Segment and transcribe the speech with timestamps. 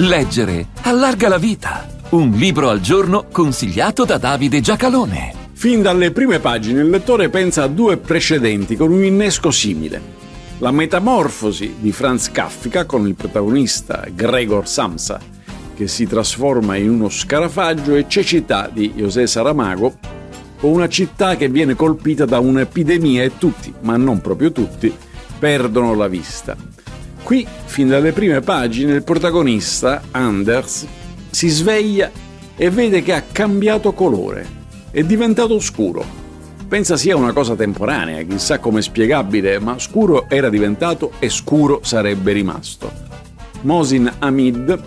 [0.00, 1.84] Leggere allarga la vita.
[2.10, 5.34] Un libro al giorno consigliato da Davide Giacalone.
[5.54, 10.00] Fin dalle prime pagine il lettore pensa a due precedenti con un innesco simile.
[10.58, 15.18] La metamorfosi di Franz Kafka con il protagonista Gregor Samsa,
[15.74, 19.98] che si trasforma in uno scarafaggio, e Cecità di José Saramago,
[20.60, 24.94] con una città che viene colpita da un'epidemia e tutti, ma non proprio tutti,
[25.40, 26.56] perdono la vista.
[27.28, 30.86] Qui, fin dalle prime pagine, il protagonista, Anders,
[31.28, 32.10] si sveglia
[32.56, 34.46] e vede che ha cambiato colore,
[34.90, 36.02] è diventato scuro.
[36.66, 42.32] Pensa sia una cosa temporanea, chissà come spiegabile, ma scuro era diventato e scuro sarebbe
[42.32, 42.90] rimasto.
[43.60, 44.82] Mosin Hamid,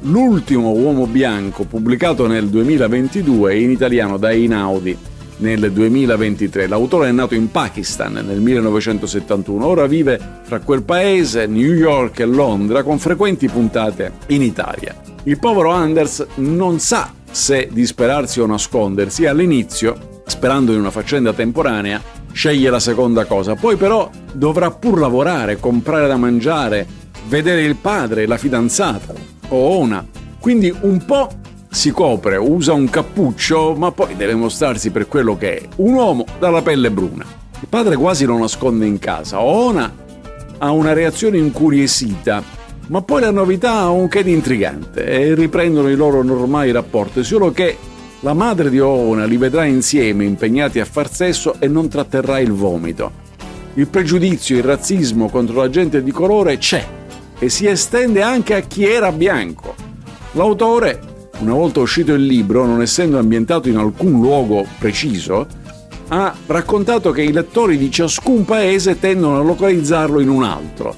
[0.00, 4.96] l'ultimo uomo bianco pubblicato nel 2022 in italiano da Inaudi,
[5.42, 6.68] nel 2023.
[6.68, 12.24] L'autore è nato in Pakistan nel 1971, ora vive fra quel paese, New York e
[12.24, 14.94] Londra, con frequenti puntate in Italia.
[15.24, 22.00] Il povero Anders non sa se disperarsi o nascondersi all'inizio, sperando in una faccenda temporanea,
[22.30, 26.86] sceglie la seconda cosa, poi però dovrà pur lavorare, comprare da mangiare,
[27.26, 29.12] vedere il padre, la fidanzata
[29.48, 30.06] o una.
[30.38, 31.28] Quindi un po'
[31.72, 36.26] si copre, usa un cappuccio, ma poi deve mostrarsi per quello che è, un uomo
[36.38, 37.24] dalla pelle bruna.
[37.60, 39.40] Il padre quasi lo nasconde in casa.
[39.40, 39.90] Ona
[40.58, 42.42] ha una reazione incuriosita,
[42.88, 47.24] ma poi la novità ha un che di intrigante e riprendono i loro normali rapporti,
[47.24, 47.78] solo che
[48.20, 52.52] la madre di Oona li vedrà insieme impegnati a far sesso e non tratterrà il
[52.52, 53.20] vomito.
[53.74, 56.86] Il pregiudizio, il razzismo contro la gente di colore c'è
[57.38, 59.74] e si estende anche a chi era bianco.
[60.32, 61.11] L'autore
[61.42, 65.44] una volta uscito il libro, non essendo ambientato in alcun luogo preciso,
[66.08, 70.94] ha raccontato che i lettori di ciascun paese tendono a localizzarlo in un altro.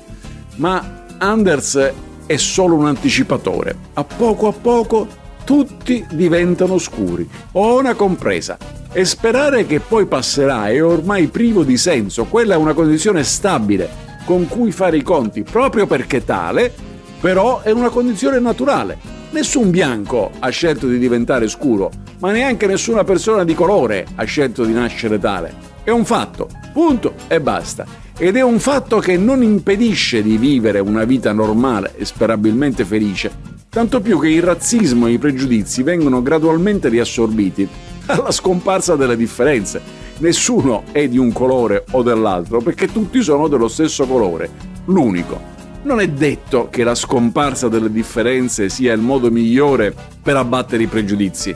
[0.57, 1.93] Ma Anders
[2.27, 3.75] è solo un anticipatore.
[3.95, 5.07] A poco a poco
[5.45, 8.59] tutti diventano scuri, Ona compresa.
[8.93, 12.25] E sperare che poi passerà è ormai privo di senso.
[12.25, 13.89] Quella è una condizione stabile
[14.27, 16.73] con cui fare i conti, proprio perché tale,
[17.19, 21.91] però è una condizione naturale Nessun bianco ha scelto di diventare scuro,
[22.21, 25.53] ma neanche nessuna persona di colore ha scelto di nascere tale.
[25.83, 27.85] È un fatto, punto e basta.
[28.17, 33.33] Ed è un fatto che non impedisce di vivere una vita normale e sperabilmente felice,
[33.69, 37.69] tanto più che il razzismo e i pregiudizi vengono gradualmente riassorbiti
[38.07, 39.83] alla scomparsa delle differenze.
[40.19, 44.49] Nessuno è di un colore o dell'altro perché tutti sono dello stesso colore,
[44.85, 45.54] l'unico
[45.85, 50.87] non è detto che la scomparsa delle differenze sia il modo migliore per abbattere i
[50.87, 51.55] pregiudizi,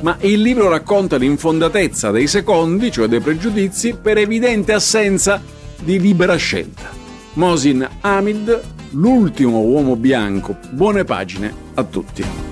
[0.00, 5.42] ma il libro racconta l'infondatezza dei secondi, cioè dei pregiudizi, per evidente assenza
[5.80, 6.90] di libera scelta.
[7.34, 10.56] Mosin Hamid, l'ultimo uomo bianco.
[10.70, 12.47] Buone pagine a tutti.